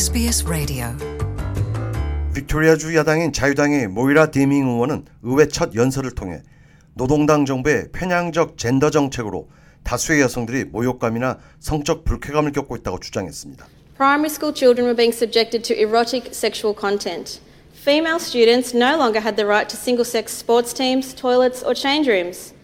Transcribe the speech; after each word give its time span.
SBS 0.00 0.46
Radio. 0.48 0.86
빅토리아주 2.34 2.96
야당인 2.96 3.34
자유당의 3.34 3.88
모이라 3.88 4.30
디밍 4.30 4.66
의원은 4.66 5.04
의회 5.22 5.46
첫 5.46 5.74
연설을 5.74 6.12
통해 6.12 6.40
노동당 6.94 7.44
정부의 7.44 7.88
편향적 7.92 8.56
젠더 8.56 8.88
정책으로 8.88 9.50
다수의 9.82 10.22
여성들이 10.22 10.64
모욕감이나 10.72 11.36
성적 11.58 12.04
불쾌감을 12.04 12.52
겪고 12.52 12.76
있다고 12.76 12.98
주장했습니다. 12.98 13.66
Primary 13.98 14.30
school 14.30 14.54
children 14.54 14.86
were 14.86 14.96
being 14.96 15.14
subjected 15.14 15.62
to 15.62 15.76
erotic 15.76 16.32
sexual 16.32 16.74
content. 16.74 17.38
Female 17.74 18.18
students 18.18 18.74
no 18.74 18.96
longer 18.96 19.20
had 19.20 19.36
the 19.36 19.44
right 19.44 19.68
to 19.68 19.76
single 19.76 20.08
sex 20.08 20.32
sports 20.32 20.72
teams, 20.72 21.12
toilets, 21.12 21.62
or 21.62 21.76
change 21.76 22.08
rooms. 22.08 22.54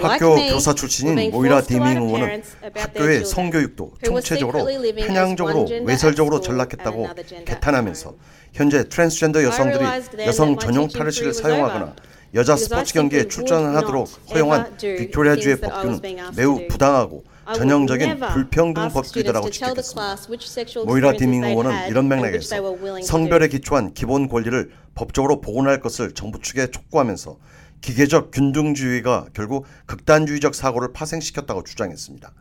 학교 0.00 0.36
교사 0.36 0.72
출신인 0.74 1.30
모이라 1.32 1.62
디밍 1.62 2.02
의원은 2.02 2.42
학교의 2.74 3.24
성교육도 3.24 3.94
총체적으로 4.02 4.64
편향적으로 4.96 5.68
외설적으로 5.84 6.40
전락했다고 6.40 7.08
개탄하면서. 7.44 8.14
현재 8.52 8.88
트랜스젠더 8.88 9.42
여성들이 9.42 9.84
여성 10.26 10.56
전용 10.56 10.86
탈의실을 10.86 11.34
사용하거나. 11.34 11.96
여자 12.34 12.56
스포츠 12.56 12.94
경기에 12.94 13.28
출전하도록 13.28 14.08
허용한 14.30 14.76
빅토리아주의 14.78 15.60
법규는 15.60 16.00
매우. 16.36 16.66
부당하고 16.68 17.24
전형적인 17.54 18.20
불평등 18.32 18.88
법규다라고 18.88 19.48
역설한 19.48 20.86
모이라 20.86 21.14
디밍 21.14 21.42
의원은 21.44 21.88
이런 21.88 22.08
맥락에서. 22.08 22.56
성별에 23.02 23.48
기초한 23.48 23.94
기본 23.94 24.28
권리를 24.28 24.70
법적으로 24.94 25.40
복원할 25.40 25.80
것을 25.80 26.12
정부 26.12 26.40
측에 26.40 26.68
촉구하면서 26.70 27.36
기계적 27.82 28.30
균등주의가 28.30 29.26
결국 29.34 29.66
극단주의적 29.86 30.54
사고를 30.54 30.92
파생시켰다고 30.92 31.64
주장했습니다. 31.64 32.32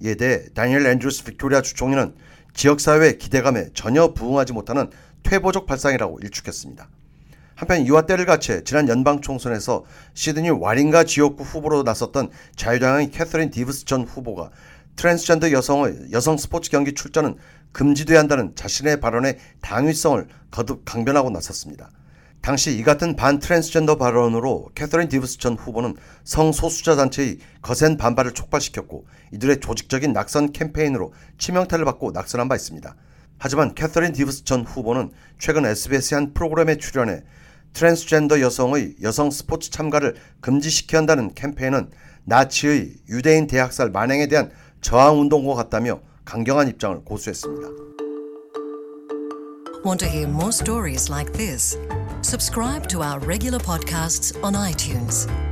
이에 0.00 0.14
대해 0.14 0.44
다니엘 0.54 0.86
앤드루스 0.86 1.24
빅토리아 1.24 1.62
주총리는 1.62 2.14
지역사회의 2.54 3.18
기대감에 3.18 3.70
전혀 3.74 4.12
부응하지 4.12 4.52
못하는 4.52 4.90
퇴보적 5.22 5.66
발상이라고 5.66 6.20
일축했습니다. 6.22 6.88
한편 7.54 7.86
이와 7.86 8.02
때를 8.02 8.26
맞춰 8.26 8.62
지난 8.64 8.88
연방 8.88 9.20
총선에서 9.20 9.84
시드니 10.14 10.50
와링가 10.50 11.04
지역구 11.04 11.44
후보로 11.44 11.84
나섰던 11.84 12.30
자유당의 12.56 13.10
캐서린 13.10 13.50
디브스 13.50 13.84
전 13.84 14.02
후보가 14.02 14.50
트랜스젠더 14.96 15.52
여성의 15.52 16.08
여성 16.12 16.36
스포츠 16.36 16.70
경기 16.70 16.92
출전은 16.92 17.36
금지돼야 17.72 18.18
한다는 18.18 18.54
자신의 18.54 19.00
발언의 19.00 19.38
당위성을 19.62 20.26
거듭 20.50 20.84
강변하고 20.84 21.30
나섰습니다. 21.30 21.90
당시 22.42 22.76
이 22.76 22.82
같은 22.82 23.14
반 23.14 23.38
트랜스젠더 23.38 23.96
발언으로 23.96 24.70
캐서린 24.74 25.08
디브스 25.08 25.38
전 25.38 25.54
후보는 25.54 25.94
성소수자 26.24 26.96
단체의 26.96 27.38
거센 27.62 27.96
반발을 27.96 28.32
촉발시켰고 28.32 29.06
이들의 29.32 29.60
조직적인 29.60 30.12
낙선 30.12 30.50
캠페인으로 30.52 31.12
치명타를 31.38 31.84
받고 31.84 32.10
낙선한 32.10 32.48
바 32.48 32.56
있습니다. 32.56 32.96
하지만 33.38 33.74
캐서린 33.74 34.12
디브스 34.12 34.42
전 34.42 34.64
후보는 34.64 35.12
최근 35.38 35.64
SBS의 35.64 36.16
한 36.16 36.34
프로그램에 36.34 36.78
출연해 36.78 37.22
트랜스젠더 37.74 38.40
여성의 38.40 38.96
여성 39.02 39.30
스포츠 39.30 39.70
참가를 39.70 40.16
금지시켜야 40.40 40.98
한다는 40.98 41.34
캠페인은 41.34 41.90
나치의 42.24 42.94
유대인 43.08 43.46
대학살 43.46 43.90
만행에 43.90 44.26
대한 44.26 44.50
저항 44.80 45.20
운동과 45.20 45.54
같다며 45.54 46.00
강경한 46.24 46.68
입장을 46.68 47.04
고수했습니다. 47.04 47.68
subscribe 52.22 52.88
to 52.88 53.02
our 53.02 53.18
regular 53.20 53.58
podcasts 53.58 54.32
on 54.42 54.54
iTunes. 54.54 55.51